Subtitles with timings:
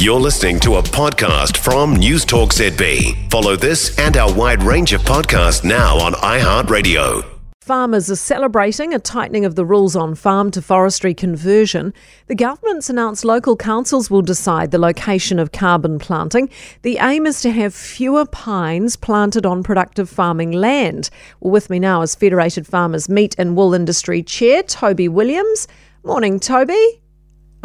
[0.00, 3.30] You're listening to a podcast from News Talk ZB.
[3.30, 7.22] Follow this and our wide range of podcasts now on iHeartRadio.
[7.60, 11.92] Farmers are celebrating a tightening of the rules on farm to forestry conversion.
[12.28, 16.48] The government's announced local councils will decide the location of carbon planting.
[16.80, 21.10] The aim is to have fewer pines planted on productive farming land.
[21.40, 25.68] Well, with me now is Federated Farmers Meat and Wool Industry Chair Toby Williams.
[26.04, 27.02] Morning, Toby.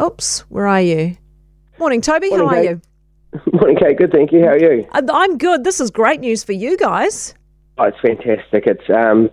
[0.01, 1.15] Oops, where are you?
[1.77, 2.29] Morning, Toby.
[2.29, 2.81] Morning, How are you?
[3.53, 3.97] Morning, Kate.
[3.97, 4.41] Good, thank you.
[4.41, 4.87] How are you?
[4.91, 5.63] Uh, I'm good.
[5.63, 7.35] This is great news for you guys.
[7.77, 8.65] Oh, it's fantastic.
[8.67, 9.29] It's um,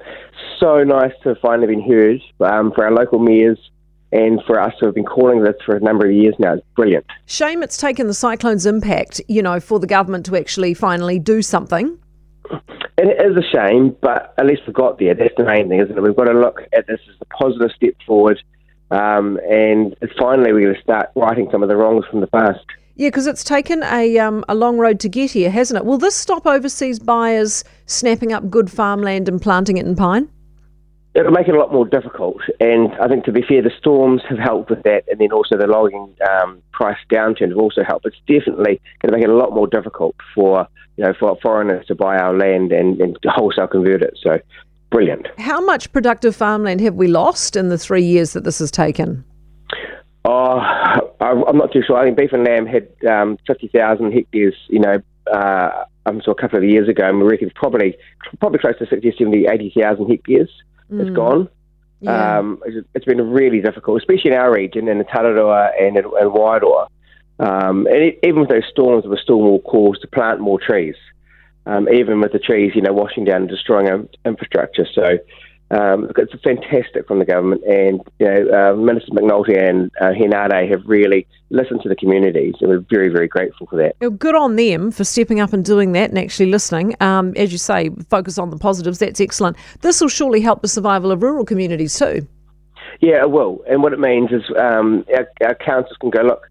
[0.59, 3.59] so nice to have finally been heard um, for our local mayors
[4.11, 6.55] and for us who have been calling this for a number of years now.
[6.55, 7.07] It's brilliant.
[7.27, 11.41] Shame it's taken the cyclone's impact, you know, for the government to actually finally do
[11.41, 11.99] something.
[12.51, 15.15] And it is a shame, but at least we got there.
[15.15, 16.03] That's the main thing, isn't it?
[16.03, 18.43] We've got to look at this as a positive step forward,
[18.93, 22.65] um, and finally we're going to start righting some of the wrongs from the past.
[22.95, 25.87] Yeah, because it's taken a um, a long road to get here, hasn't it?
[25.87, 30.29] Will this stop overseas buyers snapping up good farmland and planting it in pine?
[31.15, 34.23] It'll make it a lot more difficult, and I think to be fair, the storms
[34.29, 38.07] have helped with that, and then also the logging um, price downturn have also helped.
[38.07, 41.87] It's definitely going to make it a lot more difficult for you know for foreigners
[41.87, 44.19] to buy our land and, and wholesale convert it.
[44.23, 44.39] So,
[44.93, 45.27] brilliant.
[45.39, 49.25] How much productive farmland have we lost in the three years that this has taken?
[50.25, 50.59] Oh,
[51.21, 51.97] I, I'm not too sure.
[51.97, 56.35] I think beef and lamb had um, 50,000 hectares, you know, uh, I saw a
[56.35, 57.97] couple of years ago, and we reckon probably
[58.41, 60.51] probably close to 60, 70, 80,000 hectares
[60.91, 61.49] has gone.
[62.01, 62.39] Yeah.
[62.39, 66.05] Um, it's, it's been really difficult, especially in our region, in the Tararua and in,
[66.05, 66.89] in Wairoa.
[67.39, 70.59] Um, and it, even with those storms, there were still more calls to plant more
[70.61, 70.97] trees,
[71.67, 74.87] um, even with the trees, you know, washing down and destroying our infrastructure.
[74.95, 75.19] So
[75.73, 80.69] um, it's fantastic from the government, and you know, uh, Minister McAnulty and uh, Henare
[80.71, 83.97] have really listened to the communities, and we're very, very grateful for that.
[84.01, 86.95] Well, Good on them for stepping up and doing that and actually listening.
[87.01, 88.99] Um, as you say, focus on the positives.
[88.99, 89.57] That's excellent.
[89.81, 92.27] This will surely help the survival of rural communities too.
[93.01, 93.65] Yeah, it will.
[93.69, 96.49] And what it means is um, our, our councils can go, look,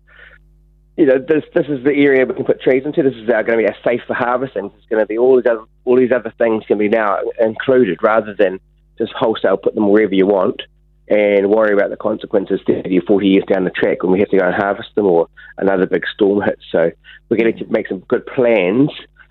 [0.97, 3.02] you know, this this is the area we can put trees into.
[3.02, 4.69] This is going to be a safe for harvesting.
[4.69, 8.03] There's going to be all these other all these other things can be now included,
[8.03, 8.59] rather than
[8.97, 10.62] just wholesale put them wherever you want
[11.07, 14.29] and worry about the consequences 30 or 40 years down the track when we have
[14.29, 16.63] to go and harvest them or another big storm hits.
[16.72, 16.91] So
[17.28, 18.90] we're going to make some good plans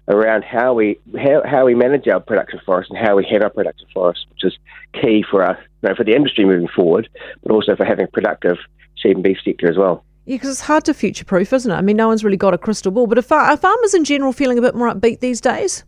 [0.09, 3.51] around how we how, how we manage our production forest and how we have our
[3.51, 4.59] productive forest, which is
[5.01, 7.09] key for us, you know, for the industry moving forward,
[7.43, 8.57] but also for having a productive
[8.97, 10.05] sheep and beef sector as well.
[10.27, 11.75] Yeah, because it's hard to future proof, isn't it?
[11.75, 13.07] I mean, no one's really got a crystal ball.
[13.07, 15.85] But are, far- are farmers in general feeling a bit more upbeat these days?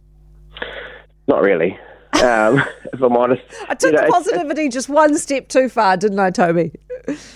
[1.29, 1.79] Not really,
[2.23, 2.63] um,
[2.93, 3.43] if I'm honest.
[3.69, 6.73] I took You know, the positivity just one step too far, didn't I, Toby?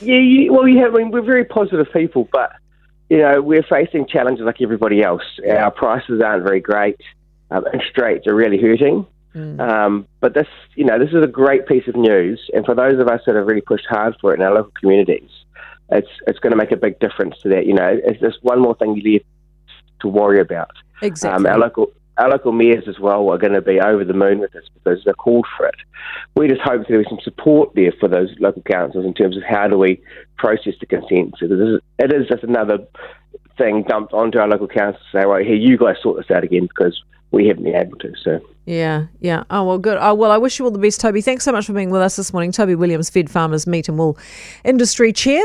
[0.01, 2.53] Yeah, you, well, have, I mean, we're very positive people, but
[3.09, 5.23] you know, we're facing challenges like everybody else.
[5.49, 7.01] Our prices aren't very great.
[7.51, 9.07] Um, interest rates are really hurting.
[9.37, 10.47] Um, but this,
[10.77, 13.35] you know, this is a great piece of news, and for those of us that
[13.35, 15.29] have really pushed hard for it in our local communities,
[15.91, 17.67] it's it's going to make a big difference to that.
[17.67, 19.23] You know, it's just one more thing you have
[20.01, 20.73] to worry about.
[21.03, 21.47] Exactly.
[21.47, 24.39] Um, our local our local mayors as well are going to be over the moon
[24.39, 25.75] with this because they're called for it.
[26.35, 29.43] We just hope there is some support there for those local councils in terms of
[29.43, 30.01] how do we
[30.39, 31.35] process the consent.
[31.39, 32.79] So is, it is just another
[33.59, 36.45] thing dumped onto our local councils to say, right, here, you guys sort this out
[36.45, 38.13] again because we haven't been able to.
[38.23, 38.41] So.
[38.65, 39.45] Yeah, yeah.
[39.51, 39.99] Oh, well, good.
[40.01, 41.21] Oh, well, I wish you all the best, Toby.
[41.21, 42.51] Thanks so much for being with us this morning.
[42.51, 44.19] Toby Williams, Fed Farmers Meat and Wool
[44.65, 45.45] Industry Chair.